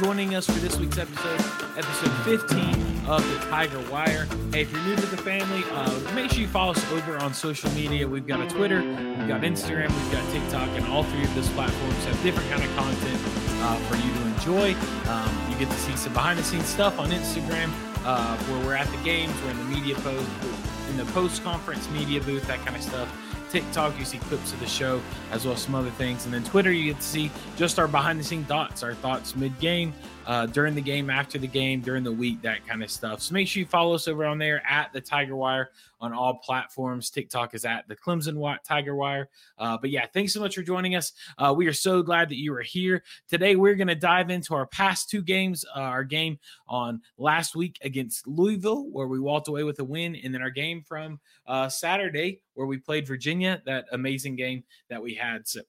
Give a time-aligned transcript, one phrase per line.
[0.00, 4.26] joining us for this week's episode, episode 15 of the Tiger Wire.
[4.52, 7.32] Hey, if you're new to the family, uh, make sure you follow us over on
[7.32, 8.06] social media.
[8.06, 11.48] We've got a Twitter, we've got Instagram, we've got TikTok, and all three of those
[11.50, 13.18] platforms have different kind of content
[13.62, 14.78] uh, for you to enjoy.
[15.10, 17.72] Um, you get to see some behind the scenes stuff on Instagram
[18.04, 20.28] uh, where we're at the games, we're in the media post,
[20.90, 23.08] in the post conference media booth, that kind of stuff.
[23.50, 25.00] TikTok, you see clips of the show
[25.32, 26.24] as well as some other things.
[26.24, 29.34] And then Twitter, you get to see just our behind the scene thoughts, our thoughts
[29.34, 29.92] mid game,
[30.26, 33.20] uh, during the game, after the game, during the week, that kind of stuff.
[33.20, 36.38] So make sure you follow us over on there at the Tiger Wire on all
[36.38, 37.10] platforms.
[37.10, 39.28] TikTok is at the Clemson Tiger Wire.
[39.58, 41.12] Uh, but yeah, thanks so much for joining us.
[41.38, 43.02] Uh, we are so glad that you are here.
[43.28, 47.54] Today, we're going to dive into our past two games, uh, our game on last
[47.54, 51.20] week against Louisville, where we walked away with a win, and then our game from
[51.46, 55.46] uh, Saturday, where we played Virginia, that amazing game that we had.
[55.46, 55.60] So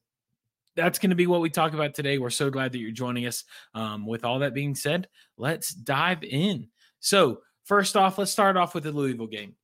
[0.76, 2.18] that's going to be what we talk about today.
[2.18, 3.44] We're so glad that you're joining us.
[3.74, 6.68] Um, with all that being said, let's dive in.
[7.00, 9.56] So, first off, let's start off with the Louisville game.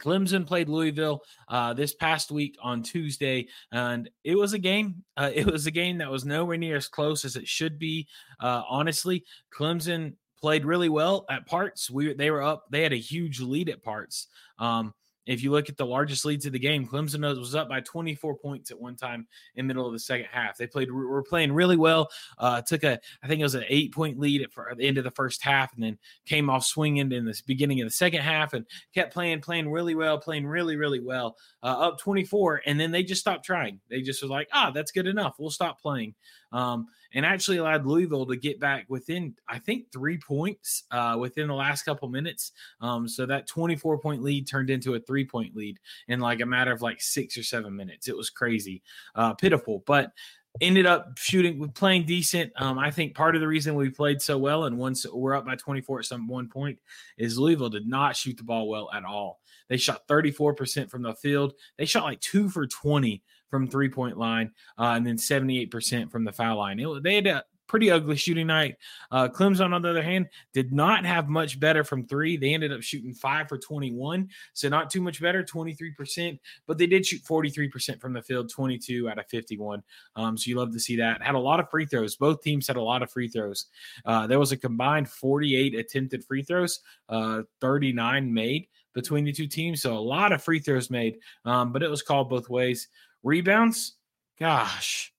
[0.00, 5.04] Clemson played Louisville uh, this past week on Tuesday, and it was a game.
[5.16, 8.08] Uh, it was a game that was nowhere near as close as it should be.
[8.40, 9.24] Uh, honestly,
[9.56, 11.90] Clemson played really well at parts.
[11.90, 12.64] We they were up.
[12.70, 14.26] They had a huge lead at parts.
[14.58, 14.94] Um,
[15.26, 18.36] if you look at the largest leads of the game, Clemson was up by 24
[18.36, 20.56] points at one time in the middle of the second half.
[20.56, 22.10] They played were playing really well.
[22.38, 25.04] Uh, took a I think it was an eight point lead at, the end of
[25.04, 28.54] the first half, and then came off swinging in the beginning of the second half,
[28.54, 32.90] and kept playing playing really well, playing really really well, uh, up 24, and then
[32.90, 33.80] they just stopped trying.
[33.88, 35.36] They just was like, ah, that's good enough.
[35.38, 36.14] We'll stop playing.
[36.52, 41.48] Um, and actually allowed Louisville to get back within, I think, three points uh, within
[41.48, 42.52] the last couple minutes.
[42.80, 46.46] Um, so that 24 point lead turned into a three point lead in like a
[46.46, 48.08] matter of like six or seven minutes.
[48.08, 48.82] It was crazy,
[49.14, 50.12] uh, pitiful, but
[50.60, 54.36] ended up shooting playing decent um, i think part of the reason we played so
[54.36, 56.76] well and once we're up by 24 at some one point
[57.18, 59.38] is louisville did not shoot the ball well at all
[59.68, 64.16] they shot 34% from the field they shot like two for 20 from three point
[64.16, 66.78] line, uh, and then 78% from the foul line.
[66.78, 68.74] It, they had a pretty ugly shooting night.
[69.12, 72.36] Uh, Clemson, on the other hand, did not have much better from three.
[72.36, 76.86] They ended up shooting five for 21, so not too much better, 23%, but they
[76.86, 79.84] did shoot 43% from the field, 22 out of 51.
[80.16, 81.22] Um, so you love to see that.
[81.22, 82.16] Had a lot of free throws.
[82.16, 83.66] Both teams had a lot of free throws.
[84.04, 89.46] Uh, there was a combined 48 attempted free throws, uh, 39 made between the two
[89.46, 89.82] teams.
[89.82, 92.88] So a lot of free throws made, um, but it was called both ways.
[93.22, 93.96] Rebounds,
[94.38, 95.12] gosh,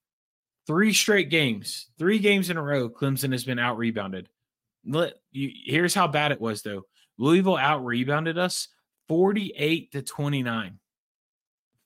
[0.66, 4.28] three straight games, three games in a row, Clemson has been out rebounded.
[5.32, 6.82] Here's how bad it was, though.
[7.18, 8.68] Louisville out rebounded us
[9.08, 10.78] 48 to 29.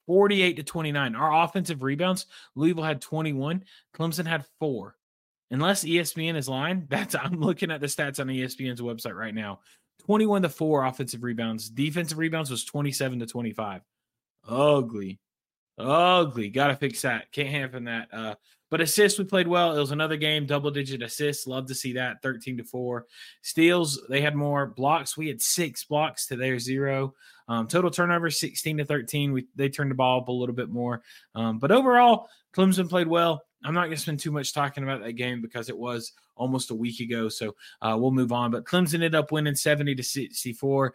[0.07, 1.17] 48 to 29.
[1.17, 4.97] Our offensive rebounds, Louisville had 21, Clemson had four.
[5.51, 9.61] Unless ESPN is lying, that's I'm looking at the stats on ESPN's website right now.
[10.05, 11.69] 21 to 4 offensive rebounds.
[11.69, 13.83] Defensive rebounds was 27 to 25.
[14.49, 15.19] Ugly.
[15.79, 16.51] Ugly.
[16.51, 17.31] Got to fix that.
[17.33, 18.09] Can't happen that.
[18.13, 18.35] Uh,
[18.71, 19.77] but assists, we played well.
[19.77, 21.47] It was another game, double digit assists.
[21.47, 22.21] Love to see that.
[22.23, 23.07] 13 to 4.
[23.43, 25.17] Steals, they had more blocks.
[25.17, 27.15] We had six blocks to their zero.
[27.49, 29.33] Um, total turnover 16 to 13.
[29.33, 31.03] We they turned the ball up a little bit more.
[31.35, 33.43] Um, but overall, Clemson played well.
[33.65, 36.71] I'm not going to spend too much talking about that game because it was almost
[36.71, 37.29] a week ago.
[37.29, 38.51] So uh, we'll move on.
[38.51, 40.95] But Clemson ended up winning 70 to 64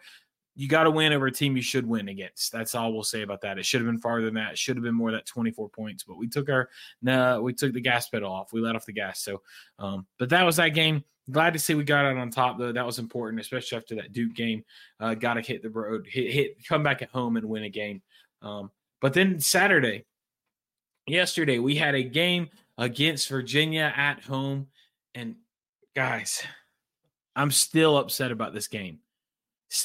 [0.54, 2.52] you got to win over a team you should win against.
[2.52, 3.58] That's all we'll say about that.
[3.58, 4.52] It should have been farther than that.
[4.52, 6.68] It should have been more that 24 points, but we took our
[7.00, 8.52] nah, we took the gas pedal off.
[8.52, 9.22] We let off the gas.
[9.22, 9.40] So,
[9.78, 11.04] um, but that was that game.
[11.30, 12.72] Glad to see we got out on top though.
[12.72, 14.64] That was important, especially after that Duke game.
[15.00, 17.70] Uh, got to hit the road, hit, hit, come back at home and win a
[17.70, 18.02] game.
[18.42, 18.70] Um,
[19.00, 20.04] but then Saturday,
[21.06, 24.66] yesterday we had a game against Virginia at home,
[25.14, 25.36] and
[25.94, 26.42] guys,
[27.34, 28.98] I'm still upset about this game.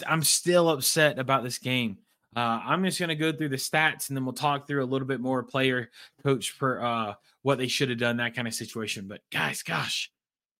[0.07, 1.97] I'm still upset about this game.
[2.35, 4.85] Uh, I'm just going to go through the stats and then we'll talk through a
[4.85, 5.89] little bit more player
[6.23, 9.07] coach per uh, what they should have done, that kind of situation.
[9.07, 10.11] But guys, gosh,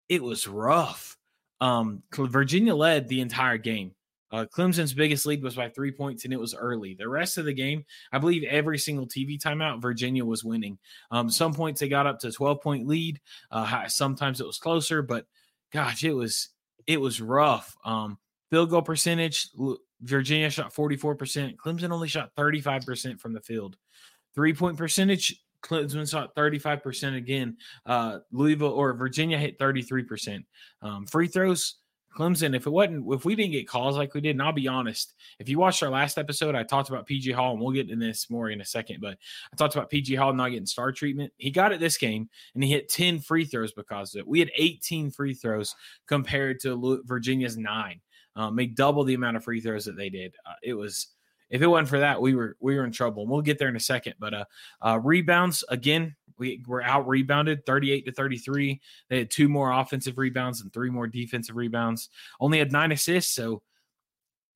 [0.09, 1.17] it was rough.
[1.59, 3.93] Um, Virginia led the entire game.
[4.31, 6.93] Uh, Clemson's biggest lead was by three points, and it was early.
[6.93, 10.77] The rest of the game, I believe every single TV timeout, Virginia was winning.
[11.11, 13.21] Um, some points they got up to 12 point lead.
[13.51, 15.25] Uh, sometimes it was closer, but
[15.71, 16.49] gosh, it was
[16.87, 17.75] it was rough.
[17.85, 18.17] Um,
[18.49, 19.49] Field goal percentage,
[20.01, 21.55] Virginia shot 44%.
[21.57, 23.77] Clemson only shot 35% from the field.
[24.35, 27.57] Three point percentage, Clemson shot 35% again.
[27.85, 30.45] Uh, Louisville or Virginia hit 33%.
[30.81, 31.75] Um, free throws,
[32.17, 34.67] Clemson, if it wasn't, if we didn't get calls like we did, and I'll be
[34.67, 37.91] honest, if you watched our last episode, I talked about PJ Hall, and we'll get
[37.91, 39.17] into this more in a second, but
[39.53, 41.31] I talked about PJ Hall not getting star treatment.
[41.37, 44.27] He got it this game, and he hit 10 free throws because of it.
[44.27, 45.75] We had 18 free throws
[46.07, 48.01] compared to Virginia's nine.
[48.37, 50.35] Um, made double the amount of free throws that they did.
[50.45, 51.07] Uh, it was
[51.49, 53.23] if it wasn't for that, we were we were in trouble.
[53.23, 54.13] And we'll get there in a second.
[54.19, 54.45] But uh,
[54.81, 58.81] uh, rebounds again, we were out rebounded 38 to 33.
[59.09, 62.09] They had two more offensive rebounds and three more defensive rebounds.
[62.39, 63.33] Only had nine assists.
[63.33, 63.63] So,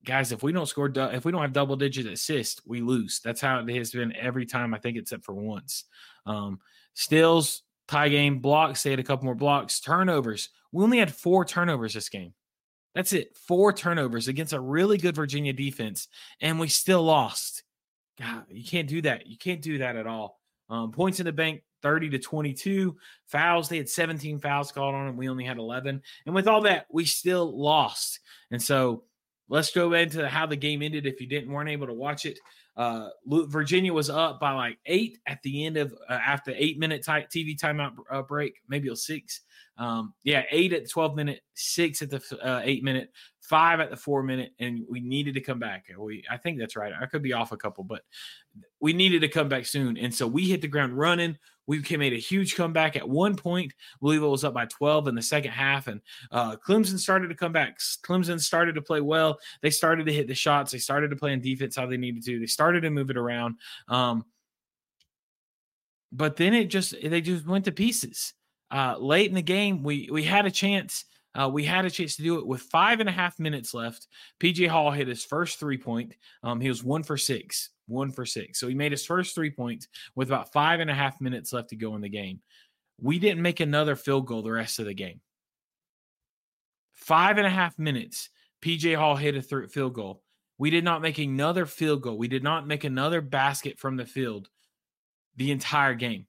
[0.04, 3.20] guys, if we don't score, if we don't have double digit assists, we lose.
[3.24, 4.74] That's how it has been every time.
[4.74, 5.84] I think except for once.
[6.26, 6.60] Um,
[6.94, 8.82] stills, tie game, blocks.
[8.82, 9.80] They had a couple more blocks.
[9.80, 10.50] Turnovers.
[10.72, 12.34] We only had four turnovers this game.
[12.94, 13.36] That's it.
[13.36, 16.08] Four turnovers against a really good Virginia defense,
[16.40, 17.62] and we still lost.
[18.18, 19.26] God, you can't do that.
[19.26, 20.38] You can't do that at all.
[20.68, 22.96] Um, points in the bank, 30 to 22.
[23.26, 25.16] Fouls, they had 17 fouls called on them.
[25.16, 26.02] We only had 11.
[26.26, 28.20] And with all that, we still lost.
[28.50, 29.04] And so
[29.48, 32.38] let's go into how the game ended if you didn't weren't able to watch it.
[32.76, 37.04] Uh, Virginia was up by like eight at the end of uh, after eight minute
[37.04, 39.42] type TV timeout uh, break, maybe was six.
[39.78, 43.10] Um, yeah, eight at 12 minute, six at the uh, eight minute,
[43.52, 45.84] five at the four minute, and we needed to come back.
[45.98, 46.90] We, I think that's right.
[46.98, 48.00] I could be off a couple, but
[48.80, 49.98] we needed to come back soon.
[49.98, 51.36] And so we hit the ground running.
[51.66, 52.96] We made a huge comeback.
[52.96, 56.00] At one point, Louisville was up by 12 in the second half, and
[56.30, 57.78] uh, Clemson started to come back.
[57.78, 59.38] Clemson started to play well.
[59.60, 60.72] They started to hit the shots.
[60.72, 62.40] They started to play in defense how they needed to.
[62.40, 63.56] They started to move it around.
[63.86, 64.24] Um,
[66.10, 68.32] but then it just they just went to pieces.
[68.70, 71.04] Uh, late in the game, we we had a chance.
[71.34, 74.06] Uh, we had a chance to do it with five and a half minutes left.
[74.40, 76.14] PJ Hall hit his first three point.
[76.42, 78.60] Um, he was one for six, one for six.
[78.60, 81.70] So he made his first three points with about five and a half minutes left
[81.70, 82.40] to go in the game.
[83.00, 85.20] We didn't make another field goal the rest of the game.
[86.92, 88.28] Five and a half minutes.
[88.62, 90.22] PJ Hall hit a th- field goal.
[90.58, 92.16] We did not make another field goal.
[92.16, 94.48] We did not make another basket from the field
[95.36, 96.26] the entire game.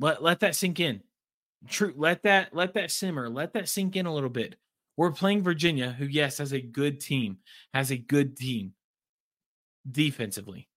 [0.00, 1.02] Let let that sink in.
[1.68, 1.92] True.
[1.96, 3.28] Let that let that simmer.
[3.28, 4.56] Let that sink in a little bit.
[4.96, 7.38] We're playing Virginia, who yes has a good team,
[7.74, 8.72] has a good team
[9.90, 10.68] defensively.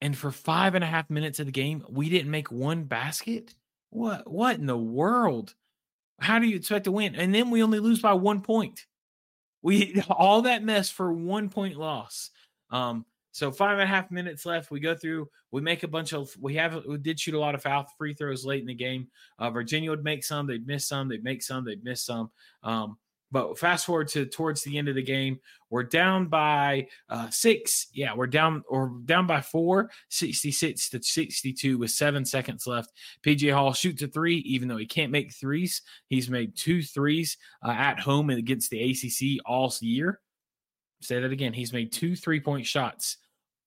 [0.00, 3.54] And for five and a half minutes of the game, we didn't make one basket.
[3.90, 5.54] What what in the world?
[6.20, 7.14] How do you expect to win?
[7.14, 8.86] And then we only lose by one point.
[9.62, 12.30] We all that mess for one point loss.
[12.70, 14.70] Um, so five and a half minutes left.
[14.70, 15.28] We go through.
[15.50, 16.30] We make a bunch of.
[16.38, 16.84] We have.
[16.86, 19.08] We did shoot a lot of foul free throws late in the game.
[19.38, 20.46] Uh, Virginia would make some.
[20.46, 21.08] They'd miss some.
[21.08, 21.64] They'd make some.
[21.64, 22.30] They'd miss some.
[22.62, 22.98] Um,
[23.30, 25.40] but fast forward to towards the end of the game,
[25.70, 27.86] we're down by uh, six.
[27.94, 32.92] Yeah, we're down or down by four, 66 to 62 with seven seconds left.
[33.24, 35.80] PJ Hall shoots a three, even though he can't make threes.
[36.08, 40.20] He's made two threes uh, at home and against the ACC all year.
[41.00, 41.54] Say that again.
[41.54, 43.16] He's made two three point shots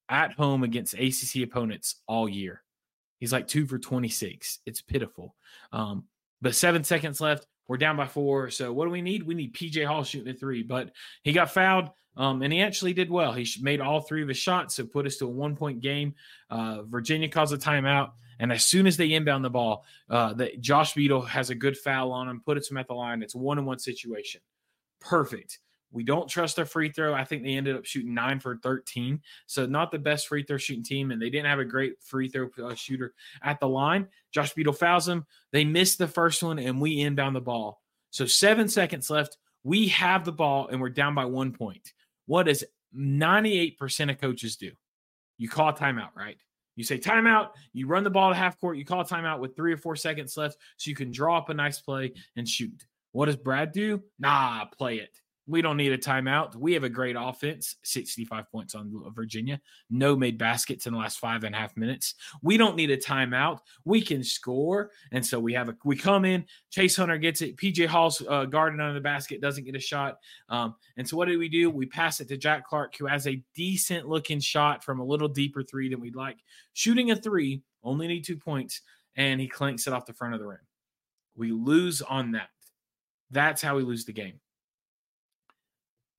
[0.10, 2.62] at home against ACC opponents all year.
[3.20, 4.60] He's like two for 26.
[4.66, 5.36] It's pitiful.
[5.72, 6.06] Um,
[6.42, 7.48] but seven seconds left.
[7.68, 8.50] We're down by four.
[8.52, 9.24] So what do we need?
[9.24, 10.92] We need PJ Hall shooting a three, but
[11.24, 11.90] he got fouled.
[12.18, 13.34] Um, and he actually did well.
[13.34, 16.14] He made all three of his shots, so put us to a one point game.
[16.50, 18.12] Uh, Virginia calls a timeout.
[18.40, 21.78] And as soon as they inbound the ball, uh, the, Josh Beadle has a good
[21.78, 23.24] foul on him, put him at the line.
[23.24, 24.42] It's one on one situation.
[25.00, 25.60] Perfect.
[25.92, 27.14] We don't trust their free throw.
[27.14, 29.22] I think they ended up shooting nine for 13.
[29.46, 31.12] So, not the best free throw shooting team.
[31.12, 33.14] And they didn't have a great free throw uh, shooter
[33.44, 34.08] at the line.
[34.32, 35.26] Josh Beadle fouls him.
[35.52, 37.82] They missed the first one, and we inbound the ball.
[38.12, 39.38] So, seven seconds left.
[39.64, 41.94] We have the ball, and we're down by one point.
[42.26, 42.64] What does
[42.96, 44.72] 98% of coaches do?
[45.38, 46.38] You call timeout, right?
[46.76, 49.74] You say timeout, you run the ball to half court, you call timeout with three
[49.74, 52.86] or four seconds left so you can draw up a nice play and shoot.
[53.14, 54.04] What does Brad do?
[54.20, 55.22] Nah, play it.
[55.48, 56.56] We don't need a timeout.
[56.56, 59.62] We have a great offense, 65 points on Virginia.
[59.92, 62.16] No made baskets in the last five and a half minutes.
[62.42, 63.60] We don't need a timeout.
[63.84, 64.90] We can score.
[65.12, 67.58] And so we have a, we come in, Chase Hunter gets it.
[67.58, 70.18] PJ Hall's uh, guarding under the basket, doesn't get a shot.
[70.50, 71.70] Um, and so what do we do?
[71.70, 75.28] We pass it to Jack Clark, who has a decent looking shot from a little
[75.28, 76.38] deeper three than we'd like.
[76.74, 78.82] Shooting a three, only need two points,
[79.16, 80.58] and he clanks it off the front of the rim.
[81.36, 82.50] We lose on that.
[83.30, 84.40] That's how we lose the game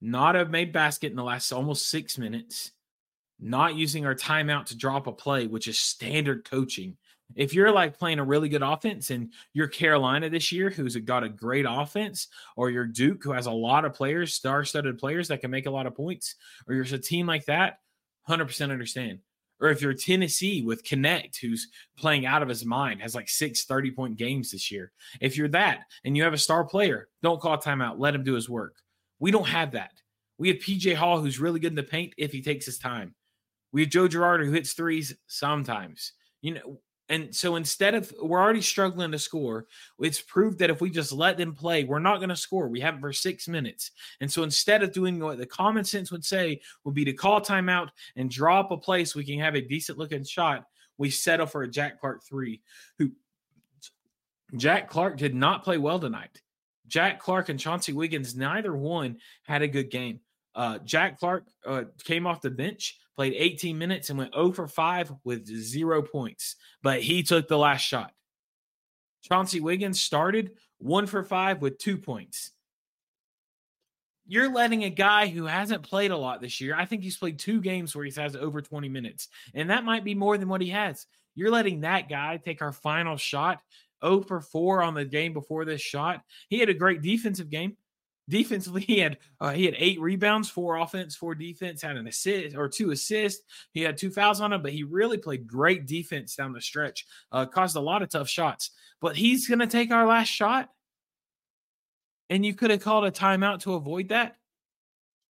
[0.01, 2.71] not have made basket in the last almost six minutes,
[3.39, 6.97] not using our timeout to drop a play, which is standard coaching.
[7.35, 11.23] If you're like playing a really good offense and you're Carolina this year, who's got
[11.23, 15.27] a great offense, or you're Duke, who has a lot of players, star studded players
[15.27, 16.35] that can make a lot of points,
[16.67, 17.79] or you're a team like that,
[18.29, 19.19] 100% understand.
[19.59, 23.65] Or if you're Tennessee with Knecht, who's playing out of his mind, has like six
[23.65, 24.91] 30 point games this year.
[25.19, 27.95] If you're that and you have a star player, don't call timeout.
[27.97, 28.75] Let him do his work.
[29.19, 29.93] We don't have that.
[30.37, 33.15] We have PJ Hall, who's really good in the paint if he takes his time.
[33.71, 36.13] We have Joe Girard, who hits threes sometimes.
[36.41, 39.65] You know, and so instead of we're already struggling to score,
[39.99, 42.67] it's proved that if we just let them play, we're not going to score.
[42.67, 43.91] We haven't for six minutes.
[44.19, 47.39] And so instead of doing what the common sense would say would be to call
[47.39, 50.65] timeout and draw up a place we can have a decent looking shot,
[50.97, 52.61] we settle for a Jack Clark three.
[52.97, 53.11] Who
[54.55, 56.41] Jack Clark did not play well tonight.
[56.87, 60.19] Jack Clark and Chauncey Wiggins, neither one had a good game.
[60.55, 64.67] Uh, Jack Clark uh, came off the bench, played 18 minutes, and went 0 for
[64.67, 68.11] 5 with zero points, but he took the last shot.
[69.21, 72.51] Chauncey Wiggins started 1 for 5 with two points.
[74.25, 77.39] You're letting a guy who hasn't played a lot this year, I think he's played
[77.39, 80.61] two games where he has over 20 minutes, and that might be more than what
[80.61, 81.05] he has.
[81.35, 83.61] You're letting that guy take our final shot
[84.05, 86.21] 0 for 4 on the game before this shot.
[86.49, 87.77] He had a great defensive game.
[88.29, 92.55] Defensively, he had uh, he had eight rebounds, four offense, four defense, had an assist
[92.55, 93.43] or two assists.
[93.71, 97.05] He had two fouls on him, but he really played great defense down the stretch.
[97.31, 98.71] Uh, caused a lot of tough shots.
[98.99, 100.69] But he's going to take our last shot,
[102.29, 104.35] and you could have called a timeout to avoid that.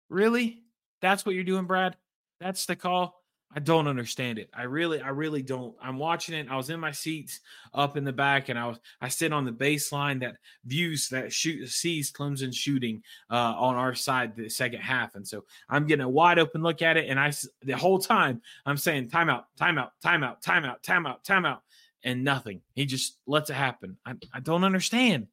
[0.09, 0.63] Really?
[1.01, 1.97] That's what you're doing, Brad?
[2.39, 3.16] That's the call.
[3.55, 4.49] I don't understand it.
[4.53, 5.73] I really, I really don't.
[5.81, 6.47] I'm watching it.
[6.49, 7.39] I was in my seats
[7.73, 10.35] up in the back, and I was I sit on the baseline that
[10.65, 13.01] views that shoot sees Clemson shooting
[13.31, 16.81] uh, on our side the second half, and so I'm getting a wide open look
[16.81, 17.31] at it, and I
[17.63, 21.59] the whole time I'm saying timeout, timeout, timeout, timeout, timeout, timeout,
[22.03, 22.61] and nothing.
[22.75, 23.97] He just lets it happen.
[24.05, 25.27] I, I don't understand.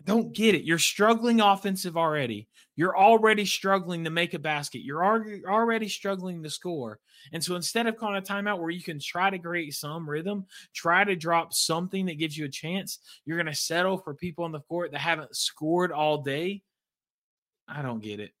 [0.00, 0.64] I don't get it.
[0.64, 2.48] You're struggling offensive already.
[2.74, 4.80] You're already struggling to make a basket.
[4.80, 6.98] You're already struggling to score.
[7.32, 10.46] And so instead of calling a timeout where you can try to create some rhythm,
[10.74, 14.44] try to drop something that gives you a chance, you're going to settle for people
[14.44, 16.62] on the court that haven't scored all day.
[17.68, 18.32] I don't get it.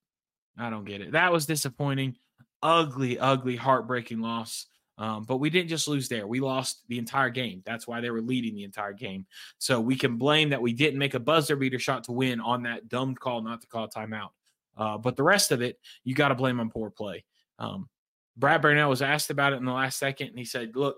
[0.58, 1.12] I don't get it.
[1.12, 2.16] That was disappointing.
[2.62, 4.66] Ugly, ugly, heartbreaking loss.
[5.00, 6.26] Um, but we didn't just lose there.
[6.26, 7.62] We lost the entire game.
[7.64, 9.24] That's why they were leading the entire game.
[9.56, 12.64] So we can blame that we didn't make a buzzer beater shot to win on
[12.64, 14.28] that dumb call not to call timeout.
[14.76, 17.24] Uh, but the rest of it, you got to blame on poor play.
[17.58, 17.88] Um,
[18.36, 20.96] Brad Brownell was asked about it in the last second, and he said, "Look,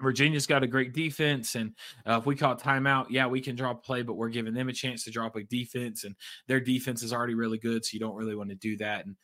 [0.00, 1.74] Virginia's got a great defense, and
[2.06, 4.68] uh, if we call timeout, yeah, we can drop a play, but we're giving them
[4.68, 6.14] a chance to drop a defense, and
[6.46, 9.16] their defense is already really good, so you don't really want to do that." And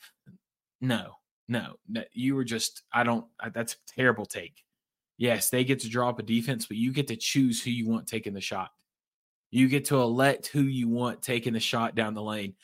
[0.80, 1.16] no,
[1.48, 1.76] no,
[2.12, 4.64] you were just, I don't, that's a terrible take.
[5.16, 7.88] Yes, they get to draw up a defense, but you get to choose who you
[7.88, 8.70] want taking the shot.
[9.50, 12.54] You get to elect who you want taking the shot down the lane.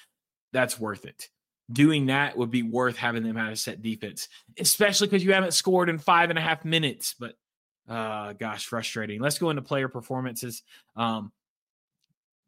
[0.53, 1.29] That's worth it.
[1.71, 5.55] Doing that would be worth having them out of set defense, especially because you haven't
[5.55, 7.15] scored in five and a half minutes.
[7.17, 7.37] But
[7.89, 9.21] uh, gosh, frustrating.
[9.21, 10.65] Let's go into player performances.
[10.97, 11.31] Um,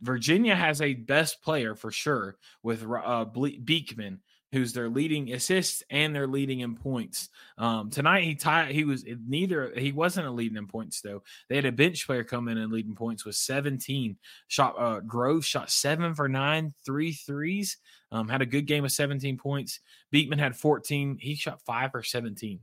[0.01, 4.21] Virginia has a best player for sure with uh, Beekman
[4.53, 7.31] who's their leading assists and they're leading in points.
[7.57, 8.71] Um, tonight he tied.
[8.71, 9.73] He was neither.
[9.77, 11.23] He wasn't a leading in points though.
[11.49, 14.17] They had a bench player come in and leading points with 17.
[14.49, 17.79] Shot uh, Grove shot seven for nine, three threes.
[18.13, 19.81] Um, had a good game of 17 points.
[20.11, 21.17] Beekman had 14.
[21.19, 22.61] He shot five for 17.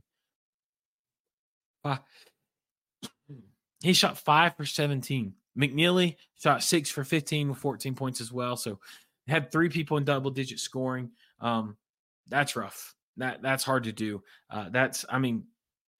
[1.82, 1.98] Five.
[3.82, 5.32] He shot five for 17.
[5.58, 8.54] McKneely shot six for 15 with 14 points as well.
[8.54, 8.78] So
[9.26, 11.10] had three people in double digit scoring.
[11.40, 11.78] Um,
[12.30, 12.94] that's rough.
[13.16, 14.22] That that's hard to do.
[14.50, 15.44] Uh, that's I mean,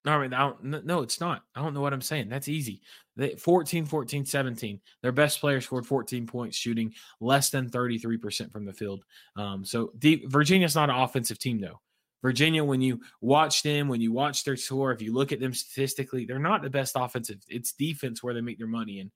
[0.04, 1.42] no, I mean, I don't, no, it's not.
[1.54, 2.28] I don't know what I'm saying.
[2.30, 2.80] That's easy.
[3.16, 4.80] They, 14, 14, 17.
[5.02, 9.04] Their best player scored 14 points, shooting less than 33% from the field.
[9.36, 11.80] Um, so deep, Virginia's not an offensive team, though.
[12.22, 15.54] Virginia, when you watch them, when you watch their score, if you look at them
[15.54, 17.38] statistically, they're not the best offensive.
[17.48, 19.00] It's defense where they make their money.
[19.00, 19.10] And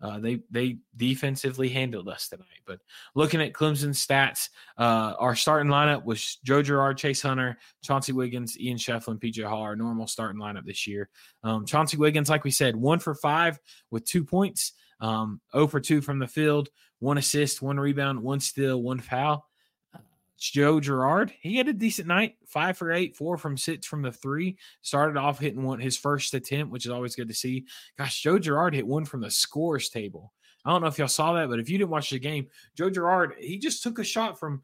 [0.00, 2.46] uh, they they defensively handled us tonight.
[2.66, 2.78] But
[3.14, 8.58] looking at Clemson's stats, uh, our starting lineup was Joe Girard, Chase Hunter, Chauncey Wiggins,
[8.58, 9.62] Ian Schieffelin, PJ Hall.
[9.62, 11.08] Our normal starting lineup this year.
[11.42, 13.58] Um, Chauncey Wiggins, like we said, one for five
[13.90, 16.68] with two points, um, 0 for two from the field,
[17.00, 19.47] one assist, one rebound, one steal, one foul.
[20.38, 24.12] Joe Girard, he had a decent night, five for eight, four from six from the
[24.12, 24.56] three.
[24.82, 27.66] Started off hitting one his first attempt, which is always good to see.
[27.98, 30.32] Gosh, Joe Girard hit one from the scores table.
[30.64, 32.90] I don't know if y'all saw that, but if you didn't watch the game, Joe
[32.90, 34.62] Girard, he just took a shot from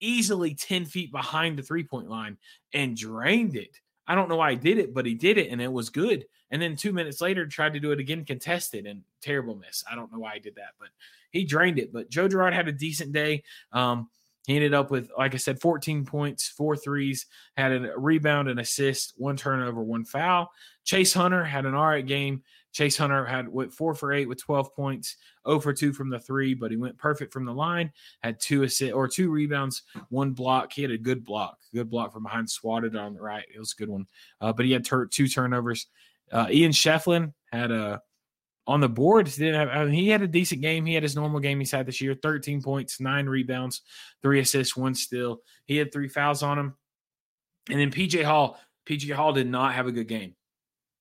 [0.00, 2.36] easily 10 feet behind the three point line
[2.72, 3.80] and drained it.
[4.06, 6.26] I don't know why he did it, but he did it and it was good.
[6.50, 9.82] And then two minutes later, tried to do it again, contested and terrible miss.
[9.90, 10.88] I don't know why he did that, but
[11.30, 11.92] he drained it.
[11.92, 13.44] But Joe Girard had a decent day.
[13.72, 14.10] Um,
[14.46, 18.58] He ended up with, like I said, 14 points, four threes, had a rebound, an
[18.58, 20.50] assist, one turnover, one foul.
[20.84, 22.42] Chase Hunter had an all right game.
[22.72, 26.18] Chase Hunter had went four for eight with 12 points, 0 for two from the
[26.18, 27.90] three, but he went perfect from the line.
[28.22, 30.72] Had two assists or two rebounds, one block.
[30.72, 33.46] He had a good block, good block from behind, swatted on the right.
[33.54, 34.06] It was a good one.
[34.40, 35.86] Uh, but he had ter- two turnovers.
[36.32, 38.02] Uh, Ian Schieffelin had a
[38.66, 39.26] on the board.
[39.26, 40.86] Didn't have, I mean, he had a decent game.
[40.86, 43.82] He had his normal game he's had this year 13 points, nine rebounds,
[44.22, 45.40] three assists, one steal.
[45.66, 46.74] He had three fouls on him.
[47.70, 50.34] And then PJ Hall, PJ Hall did not have a good game.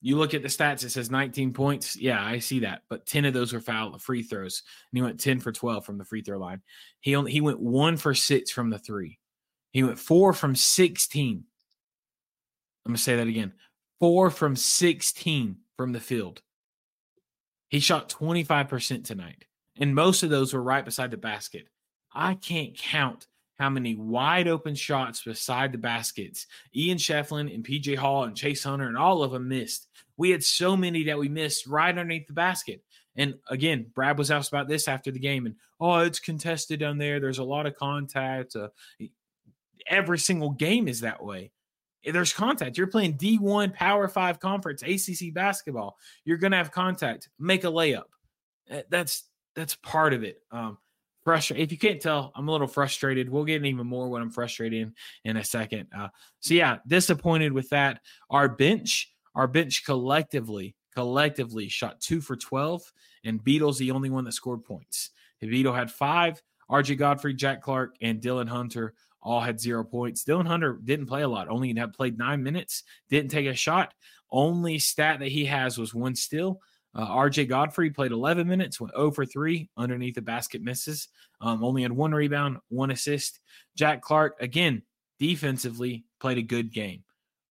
[0.01, 1.95] You look at the stats, it says 19 points.
[1.95, 2.81] Yeah, I see that.
[2.89, 4.63] But 10 of those were foul free throws.
[4.91, 6.61] And he went 10 for 12 from the free throw line.
[6.99, 9.19] He only he went one for six from the three.
[9.71, 11.45] He went four from 16.
[12.85, 13.53] I'm gonna say that again.
[14.01, 16.41] Four from 16 from the field.
[17.73, 19.45] He shot 25% tonight.
[19.79, 21.69] And most of those were right beside the basket.
[22.13, 23.25] I can't count
[23.57, 28.63] how many wide open shots beside the baskets Ian Schieffelin and PJ Hall and Chase
[28.63, 29.87] Hunter and all of them missed.
[30.17, 32.83] We had so many that we missed right underneath the basket.
[33.15, 36.99] And again, Brad was asked about this after the game, and oh, it's contested down
[36.99, 37.19] there.
[37.19, 38.55] There's a lot of contact.
[38.55, 38.67] Uh,
[39.87, 41.51] every single game is that way.
[42.11, 42.77] There's contact.
[42.77, 45.97] You're playing D1 Power Five Conference ACC basketball.
[46.25, 47.29] You're gonna have contact.
[47.39, 48.03] Make a layup.
[48.69, 49.23] Eh, that's
[49.55, 50.41] that's part of it.
[50.51, 50.77] Um,
[51.23, 51.63] frustrated.
[51.63, 53.29] If you can't tell, I'm a little frustrated.
[53.29, 54.93] We'll get even more when I'm frustrated in,
[55.23, 55.87] in a second.
[55.95, 58.01] Uh, so yeah, disappointed with that.
[58.29, 62.91] Our bench our bench collectively, collectively shot two for 12,
[63.23, 65.11] and Beadle's the only one that scored points.
[65.41, 66.41] Beadle had five.
[66.71, 70.23] RJ Godfrey, Jack Clark, and Dylan Hunter all had zero points.
[70.23, 73.93] Dylan Hunter didn't play a lot, only had played nine minutes, didn't take a shot.
[74.29, 76.59] Only stat that he has was one steal.
[76.95, 81.07] Uh, RJ Godfrey played 11 minutes, went 0 for 3 underneath the basket misses.
[81.41, 83.39] Um, only had one rebound, one assist.
[83.75, 84.83] Jack Clark, again,
[85.19, 87.03] defensively, played a good game.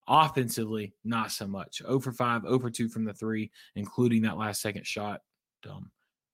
[0.06, 1.82] Offensively, not so much.
[1.84, 5.22] 0 for 5, 0 for 2 from the three, including that last second shot.
[5.62, 5.90] Dumb.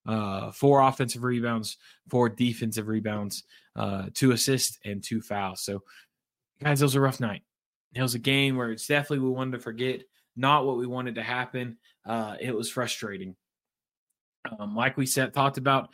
[0.08, 1.76] Uh, four offensive rebounds,
[2.08, 3.44] four defensive rebounds,
[3.76, 5.60] uh, two assists, and two fouls.
[5.60, 5.82] So,
[6.62, 7.42] guys, it was a rough night.
[7.94, 10.00] It was a game where it's definitely we wanted to forget,
[10.34, 11.76] not what we wanted to happen.
[12.06, 13.36] Uh, it was frustrating.
[14.58, 15.90] Um, like we said, talked about,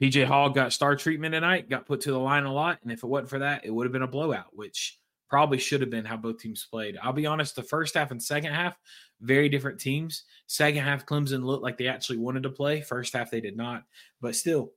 [0.00, 2.80] PJ Hall got star treatment tonight, got put to the line a lot.
[2.82, 5.80] And if it wasn't for that, it would have been a blowout, which probably should
[5.80, 6.98] have been how both teams played.
[7.02, 8.76] I'll be honest, the first half and second half,
[9.20, 10.24] very different teams.
[10.46, 12.80] Second half, Clemson looked like they actually wanted to play.
[12.80, 13.84] First half, they did not.
[14.20, 14.72] But still,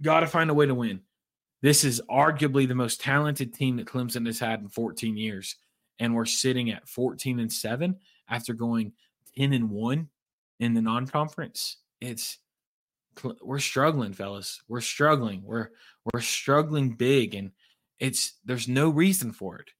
[0.00, 1.00] got to find a way to win.
[1.62, 5.56] This is arguably the most talented team that Clemson has had in 14 years.
[5.98, 7.96] And we're sitting at 14 and 7
[8.28, 8.92] after going
[9.36, 10.08] 10 and 1
[10.60, 11.78] in the non-conference.
[12.00, 12.38] It's
[13.42, 14.62] we're struggling, fellas.
[14.68, 15.42] We're struggling.
[15.44, 15.68] We're
[16.12, 17.52] we're struggling big and
[18.02, 19.70] it's there's no reason for it.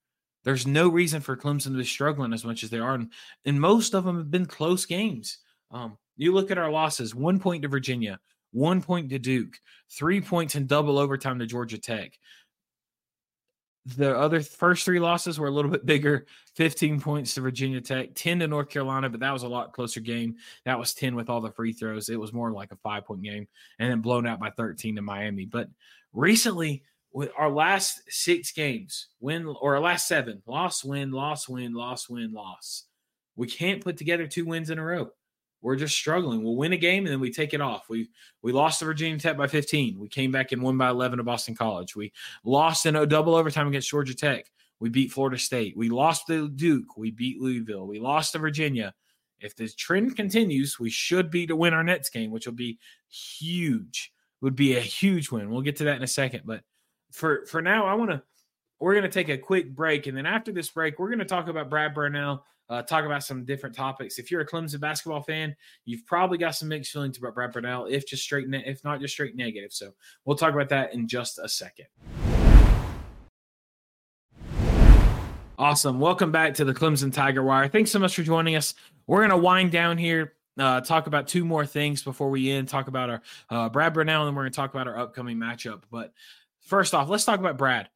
[0.45, 3.13] There's no reason for Clemson to be struggling as much as they are, and,
[3.45, 5.39] and most of them have been close games.
[5.73, 8.21] Um, you look at our losses: one point to Virginia,
[8.53, 9.59] one point to Duke,
[9.91, 12.17] three points in double overtime to Georgia Tech.
[13.85, 18.11] The other first three losses were a little bit bigger 15 points to Virginia Tech,
[18.15, 20.37] 10 to North Carolina, but that was a lot closer game.
[20.65, 22.09] That was 10 with all the free throws.
[22.09, 23.49] It was more like a five point game,
[23.81, 25.47] and then blown out by 13 to Miami.
[25.47, 25.69] But
[26.13, 31.75] recently, with our last six games, win or our last seven, loss, win, loss, win,
[31.75, 32.85] loss, win, loss.
[33.37, 35.11] We can't put together two wins in a row.
[35.61, 36.43] We're just struggling.
[36.43, 37.89] We'll win a game and then we take it off.
[37.89, 38.09] We
[38.43, 39.99] we lost to Virginia Tech by 15.
[39.99, 41.95] We came back and won by 11 to Boston College.
[41.95, 42.13] We
[42.45, 44.51] lost in a double overtime against Georgia Tech.
[44.81, 45.77] We beat Florida State.
[45.77, 46.97] We lost to Duke.
[46.97, 47.87] We beat Louisville.
[47.87, 48.93] We lost to Virginia.
[49.39, 52.79] If the trend continues, we should be to win our next game, which will be
[53.09, 54.13] huge.
[54.41, 55.51] Would be a huge win.
[55.51, 56.63] We'll get to that in a second, but
[57.13, 58.23] for for now, I want to.
[58.81, 61.25] We're going to take a quick break, and then after this break, we're going to
[61.25, 62.45] talk about Brad Brownell.
[62.69, 64.19] Uh, talk about some different topics.
[64.19, 67.87] If you're a Clemson basketball fan, you've probably got some mixed feelings about Brad Brownell,
[67.87, 69.73] if just straight, ne- if not just straight negative.
[69.73, 69.93] So
[70.25, 71.87] we'll talk about that in just a second.
[75.59, 76.01] Awesome.
[76.01, 77.69] Welcome back to the Clemson Tiger Wire.
[77.69, 78.75] Thanks so much for joining us.
[79.07, 82.69] We're going to wind down here, uh, talk about two more things before we end,
[82.69, 85.37] talk about our uh, Brad Brownell, and then we're going to talk about our upcoming
[85.37, 85.83] matchup.
[85.91, 86.13] But
[86.73, 87.91] First off, let's talk about Brad.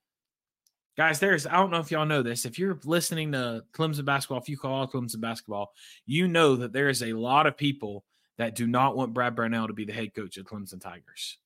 [0.98, 2.44] Guys, there's, I don't know if y'all know this.
[2.44, 5.72] If you're listening to Clemson basketball, if you call Clemson basketball,
[6.04, 8.04] you know that there is a lot of people
[8.36, 11.38] that do not want Brad Brownell to be the head coach of Clemson Tigers.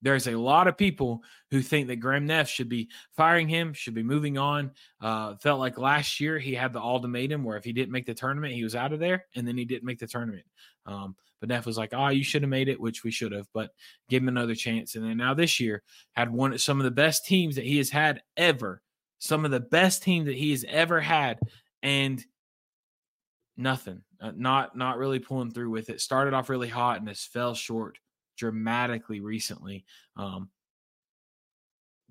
[0.00, 3.92] there's a lot of people who think that Graham Neff should be firing him, should
[3.92, 4.70] be moving on.
[4.98, 8.14] Uh, felt like last year he had the ultimatum where if he didn't make the
[8.14, 10.46] tournament, he was out of there, and then he didn't make the tournament.
[10.86, 13.46] Um, but Neff was like, "Oh, you should have made it," which we should have,
[13.52, 13.70] but
[14.08, 14.94] give him another chance.
[14.94, 17.78] And then now this year had one of some of the best teams that he
[17.78, 18.82] has had ever,
[19.18, 21.38] some of the best team that he has ever had,
[21.82, 22.24] and
[23.56, 26.00] nothing, uh, not not really pulling through with it.
[26.00, 27.98] Started off really hot and just fell short
[28.36, 29.84] dramatically recently.
[30.16, 30.48] Um,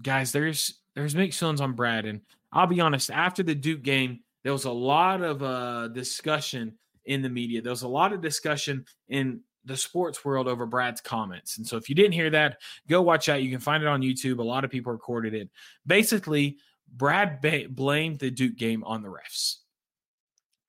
[0.02, 3.12] guys, there's there's mixed feelings on Brad, and I'll be honest.
[3.12, 7.62] After the Duke game, there was a lot of uh, discussion in the media.
[7.62, 11.58] There was a lot of discussion in the sports world over Brad's comments.
[11.58, 13.42] And so if you didn't hear that, go watch that.
[13.42, 14.40] You can find it on YouTube.
[14.40, 15.50] A lot of people recorded it.
[15.86, 16.58] Basically,
[16.96, 19.58] Brad ba- blamed the Duke game on the refs.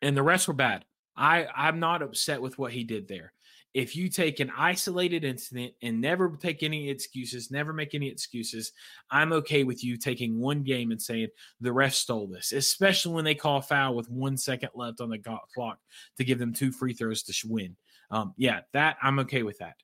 [0.02, 0.84] And the refs were bad.
[1.16, 3.32] I I'm not upset with what he did there
[3.74, 8.72] if you take an isolated incident and never take any excuses, never make any excuses,
[9.10, 11.28] I'm okay with you taking one game and saying
[11.60, 15.18] the ref stole this, especially when they call foul with one second left on the
[15.54, 15.78] clock
[16.16, 17.76] to give them two free throws to win.
[18.10, 19.74] Um, yeah, that I'm okay with that.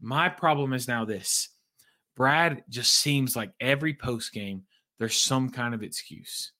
[0.00, 1.48] My problem is now this
[2.16, 4.62] Brad just seems like every post game,
[4.98, 6.52] there's some kind of excuse.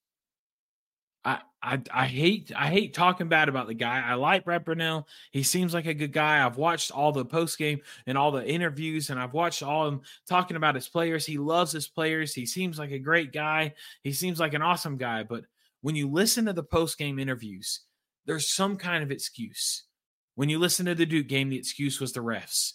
[1.65, 4.03] I, I hate I hate talking bad about the guy.
[4.05, 5.09] I like Brad Brownell.
[5.31, 6.45] He seems like a good guy.
[6.45, 10.03] I've watched all the post game and all the interviews, and I've watched all him
[10.29, 11.25] talking about his players.
[11.25, 12.35] He loves his players.
[12.35, 13.73] He seems like a great guy.
[14.03, 15.23] He seems like an awesome guy.
[15.23, 15.45] But
[15.81, 17.81] when you listen to the post game interviews,
[18.27, 19.85] there's some kind of excuse.
[20.35, 22.75] When you listen to the Duke game, the excuse was the refs.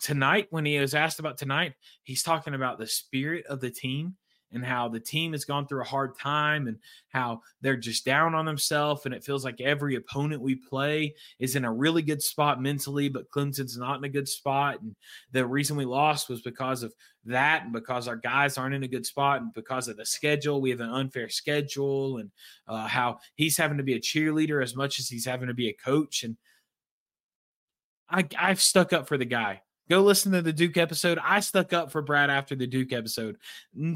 [0.00, 4.16] Tonight, when he was asked about tonight, he's talking about the spirit of the team
[4.52, 8.34] and how the team has gone through a hard time and how they're just down
[8.34, 9.04] on themselves.
[9.04, 13.08] And it feels like every opponent we play is in a really good spot mentally,
[13.08, 14.80] but Clemson's not in a good spot.
[14.80, 14.94] And
[15.32, 18.88] the reason we lost was because of that and because our guys aren't in a
[18.88, 20.60] good spot and because of the schedule.
[20.60, 22.30] We have an unfair schedule and
[22.66, 25.68] uh, how he's having to be a cheerleader as much as he's having to be
[25.68, 26.24] a coach.
[26.24, 26.36] And
[28.08, 29.62] I, I've stuck up for the guy.
[29.90, 31.18] Go listen to the Duke episode.
[31.20, 33.38] I stuck up for Brad after the Duke episode.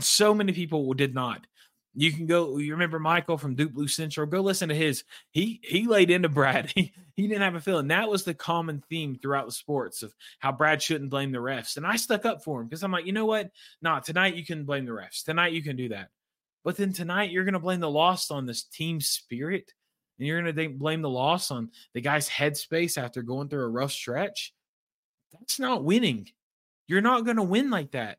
[0.00, 1.46] So many people did not.
[1.94, 2.58] You can go.
[2.58, 4.26] You remember Michael from Duke Blue Central?
[4.26, 5.04] Go listen to his.
[5.30, 6.72] He he laid into Brad.
[6.74, 7.86] He he didn't have a feeling.
[7.86, 11.76] That was the common theme throughout the sports of how Brad shouldn't blame the refs.
[11.76, 13.52] And I stuck up for him because I'm like, you know what?
[13.80, 15.22] Nah, tonight you can blame the refs.
[15.22, 16.08] Tonight you can do that.
[16.64, 19.72] But then tonight you're gonna blame the loss on this team spirit,
[20.18, 23.92] and you're gonna blame the loss on the guy's headspace after going through a rough
[23.92, 24.52] stretch.
[25.38, 26.28] That's not winning.
[26.86, 28.18] You're not going to win like that.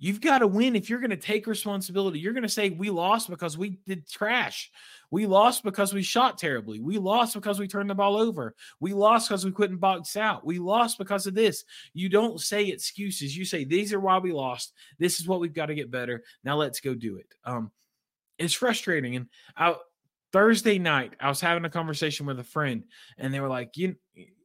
[0.00, 2.20] You've got to win if you're going to take responsibility.
[2.20, 4.70] You're going to say, We lost because we did trash.
[5.10, 6.78] We lost because we shot terribly.
[6.78, 8.54] We lost because we turned the ball over.
[8.78, 10.46] We lost because we couldn't box out.
[10.46, 11.64] We lost because of this.
[11.94, 13.36] You don't say excuses.
[13.36, 14.72] You say, These are why we lost.
[14.98, 16.22] This is what we've got to get better.
[16.44, 17.34] Now let's go do it.
[17.44, 17.72] Um,
[18.38, 19.16] it's frustrating.
[19.16, 19.74] And I,
[20.32, 22.84] Thursday night, I was having a conversation with a friend,
[23.16, 23.96] and they were like, "You,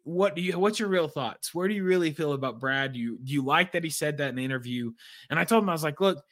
[0.04, 1.54] what do you what's your real thoughts?
[1.54, 2.94] Where do you really feel about brad?
[2.94, 4.92] Do you do you like that he said that in the interview?
[5.30, 6.24] And i told him i was like look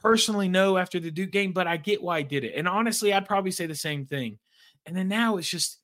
[0.00, 2.54] personally no after the duke game but i get why i did it.
[2.56, 4.38] And honestly i'd probably say the same thing.
[4.86, 5.78] And then now it's just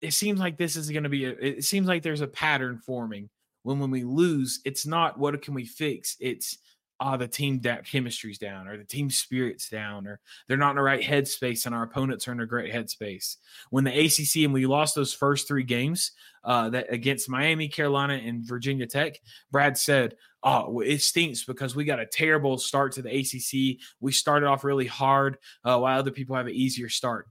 [0.00, 2.78] it seems like this is going to be a, it seems like there's a pattern
[2.78, 3.30] forming.
[3.62, 6.16] When when we lose it's not what can we fix?
[6.20, 6.58] It's
[7.04, 10.76] ah, the team that chemistry's down or the team spirit's down or they're not in
[10.76, 13.36] the right headspace and our opponents are in a great headspace.
[13.70, 16.12] When the ACC and we lost those first three games
[16.44, 19.18] uh, that against Miami, Carolina, and Virginia Tech,
[19.50, 23.80] Brad said, "Oh, it stinks because we got a terrible start to the ACC.
[24.00, 27.28] We started off really hard uh, while other people have an easier start."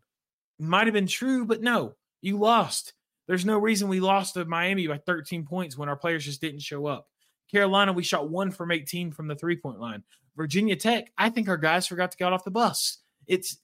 [0.60, 2.94] Might have been true, but no, you lost.
[3.28, 6.62] There's no reason we lost to Miami by 13 points when our players just didn't
[6.62, 7.08] show up.
[7.54, 10.04] Carolina, we shot one from 18 from the three point line.
[10.36, 12.98] Virginia Tech, I think our guys forgot to get off the bus.
[13.28, 13.58] It's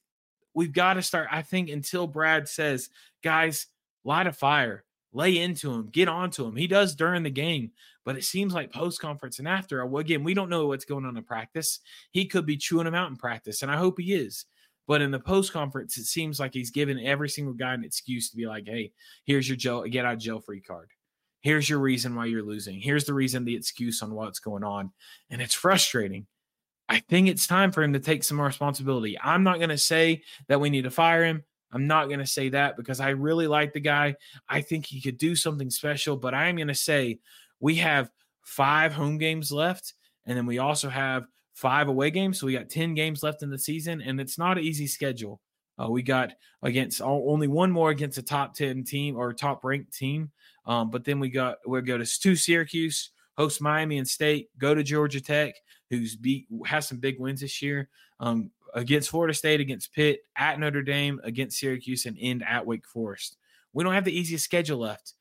[0.54, 1.26] we've got to start.
[1.30, 2.88] I think until Brad says,
[3.22, 3.66] guys,
[4.04, 6.54] light a fire, lay into him, get onto him.
[6.54, 7.72] He does during the game,
[8.04, 9.82] but it seems like post conference and after.
[9.82, 11.80] Again, we don't know what's going on in practice.
[12.12, 14.46] He could be chewing him out in practice, and I hope he is.
[14.86, 18.30] But in the post conference, it seems like he's given every single guy an excuse
[18.30, 18.92] to be like, "Hey,
[19.24, 20.90] here's your jail, get out of jail free card."
[21.40, 22.78] Here's your reason why you're losing.
[22.80, 24.92] Here's the reason, the excuse on what's going on.
[25.30, 26.26] And it's frustrating.
[26.88, 29.18] I think it's time for him to take some responsibility.
[29.22, 31.44] I'm not going to say that we need to fire him.
[31.72, 34.16] I'm not going to say that because I really like the guy.
[34.48, 37.20] I think he could do something special, but I'm going to say
[37.60, 38.10] we have
[38.42, 39.94] five home games left.
[40.26, 42.40] And then we also have five away games.
[42.40, 45.40] So we got 10 games left in the season, and it's not an easy schedule.
[45.80, 49.96] Uh, we got against only one more against a top 10 team or top ranked
[49.96, 50.30] team.
[50.66, 54.74] Um, but then we got we go to two Syracuse, host Miami and State, go
[54.74, 55.54] to Georgia Tech,
[55.88, 57.88] who's beat has some big wins this year.
[58.18, 62.86] Um, against Florida State, against Pitt, at Notre Dame, against Syracuse, and end at Wake
[62.86, 63.38] Forest.
[63.72, 65.14] We don't have the easiest schedule left.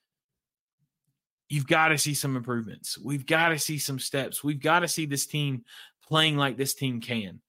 [1.47, 2.97] You've got to see some improvements.
[2.97, 4.43] We've got to see some steps.
[4.43, 5.63] We've got to see this team
[6.03, 7.41] playing like this team can.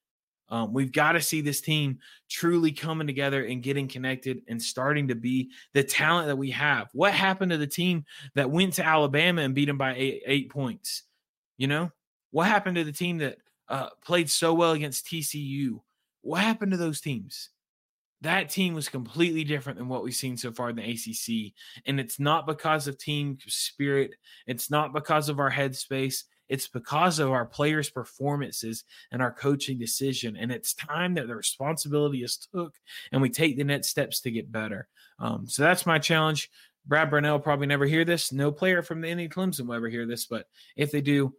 [0.50, 5.08] Um, we've got to see this team truly coming together and getting connected and starting
[5.08, 6.88] to be the talent that we have.
[6.92, 10.50] What happened to the team that went to Alabama and beat them by eight, eight
[10.50, 11.04] points?
[11.56, 11.92] You know,
[12.30, 15.80] what happened to the team that uh, played so well against TCU?
[16.22, 17.50] What happened to those teams?
[18.22, 21.54] That team was completely different than what we've seen so far in the ACC.
[21.86, 24.14] And it's not because of team spirit,
[24.46, 26.24] it's not because of our headspace.
[26.50, 30.36] It's because of our players' performances and our coaching decision.
[30.36, 32.74] And it's time that the responsibility is took
[33.12, 34.88] and we take the next steps to get better.
[35.20, 36.50] Um, so that's my challenge.
[36.86, 38.32] Brad Brownell probably never hear this.
[38.32, 41.32] No player from the NA Clemson will ever hear this, but if they do,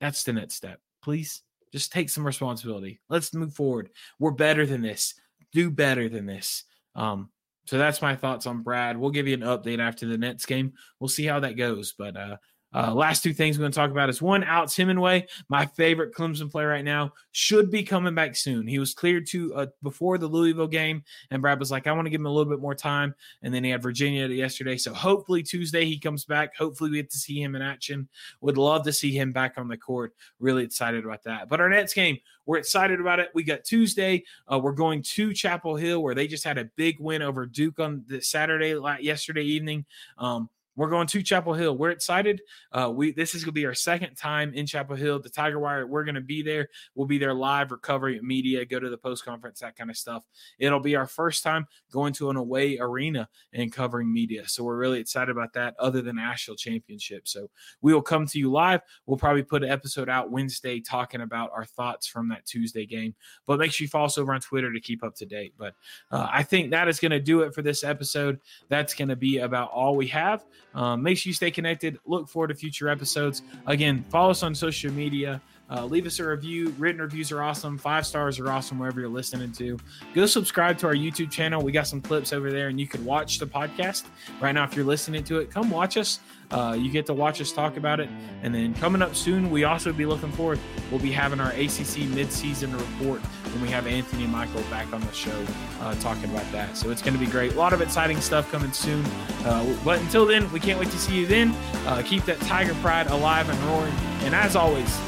[0.00, 0.80] that's the next step.
[1.02, 3.00] Please just take some responsibility.
[3.08, 3.90] Let's move forward.
[4.18, 5.14] We're better than this.
[5.52, 6.64] Do better than this.
[6.94, 7.30] Um,
[7.64, 8.96] so that's my thoughts on Brad.
[8.96, 10.72] We'll give you an update after the Nets game.
[10.98, 11.94] We'll see how that goes.
[11.96, 12.36] But uh,
[12.74, 16.14] uh, last two things we're going to talk about is one, Alex Hemenway, my favorite
[16.14, 18.66] Clemson player right now, should be coming back soon.
[18.66, 22.06] He was cleared to uh, before the Louisville game, and Brad was like, I want
[22.06, 23.14] to give him a little bit more time.
[23.42, 24.76] And then he had Virginia yesterday.
[24.76, 26.56] So hopefully Tuesday he comes back.
[26.56, 28.08] Hopefully we get to see him in action.
[28.40, 30.14] Would love to see him back on the court.
[30.38, 31.48] Really excited about that.
[31.48, 33.30] But our next game, we're excited about it.
[33.34, 34.24] We got Tuesday.
[34.50, 37.78] Uh, we're going to Chapel Hill where they just had a big win over Duke
[37.78, 39.84] on the Saturday, yesterday evening.
[40.18, 41.76] Um, we're going to Chapel Hill.
[41.76, 42.40] We're excited.
[42.72, 45.20] Uh, we this is gonna be our second time in Chapel Hill.
[45.20, 45.86] The Tiger Wire.
[45.86, 46.68] We're gonna be there.
[46.94, 50.24] We'll be there live, recovery media, go to the post conference, that kind of stuff.
[50.58, 54.48] It'll be our first time going to an away arena and covering media.
[54.48, 55.74] So we're really excited about that.
[55.78, 57.48] Other than Asheville Championship, so
[57.80, 58.80] we will come to you live.
[59.06, 63.14] We'll probably put an episode out Wednesday talking about our thoughts from that Tuesday game.
[63.46, 65.54] But make sure you follow us over on Twitter to keep up to date.
[65.58, 65.74] But
[66.10, 68.40] uh, I think that is going to do it for this episode.
[68.68, 70.44] That's going to be about all we have.
[70.74, 71.98] Um, make sure you stay connected.
[72.06, 73.42] Look forward to future episodes.
[73.66, 75.40] Again, follow us on social media.
[75.70, 76.74] Uh, leave us a review.
[76.78, 77.78] Written reviews are awesome.
[77.78, 79.78] Five stars are awesome wherever you're listening to.
[80.14, 81.62] Go subscribe to our YouTube channel.
[81.62, 84.04] We got some clips over there, and you can watch the podcast
[84.40, 85.50] right now if you're listening to it.
[85.50, 86.20] Come watch us.
[86.50, 88.10] Uh, you get to watch us talk about it.
[88.42, 90.58] And then coming up soon, we also be looking forward.
[90.90, 95.00] We'll be having our ACC midseason report when we have Anthony and Michael back on
[95.00, 95.46] the show
[95.80, 96.76] uh, talking about that.
[96.76, 97.54] So it's going to be great.
[97.54, 99.02] A lot of exciting stuff coming soon.
[99.46, 101.54] Uh, but until then, we can't wait to see you then.
[101.86, 103.94] Uh, keep that Tiger pride alive and roaring.
[104.22, 104.98] And as always,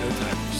[0.00, 0.51] no time.